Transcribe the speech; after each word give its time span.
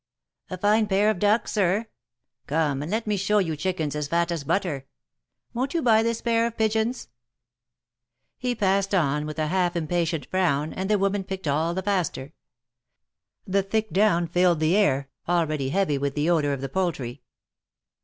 ^^A 0.49 0.59
fine 0.59 0.87
pair 0.87 1.11
of 1.11 1.19
ducks, 1.19 1.51
sir? 1.51 1.85
Come, 2.47 2.81
and 2.81 2.89
let 2.89 3.05
me 3.05 3.17
show 3.17 3.37
you 3.37 3.55
chickens 3.55 3.95
as 3.95 4.07
fat 4.07 4.31
as 4.31 4.43
butter. 4.43 4.87
Won^t 5.55 5.75
you 5.75 5.83
buy 5.83 6.01
this 6.01 6.21
pair 6.23 6.47
of 6.47 6.57
pigeons?" 6.57 7.09
88 8.39 8.59
THE 8.61 8.65
MARKETS 8.65 8.87
OF 8.87 8.89
PARIS. 8.93 8.93
He 8.95 8.95
passed 8.95 8.95
on 8.95 9.25
with 9.27 9.37
a 9.37 9.47
half 9.49 9.75
impatient 9.75 10.25
frown, 10.25 10.73
and 10.73 10.89
the 10.89 10.97
women 10.97 11.23
picked 11.23 11.47
all 11.47 11.75
the 11.75 11.83
faster. 11.83 12.33
The 13.45 13.61
thick 13.61 13.91
down 13.91 14.25
filled 14.25 14.59
the 14.59 14.75
air, 14.75 15.07
already 15.29 15.69
heavy 15.69 15.99
with 15.99 16.15
the 16.15 16.31
odor 16.31 16.51
of 16.53 16.61
the 16.61 16.69
poultry. 16.69 17.21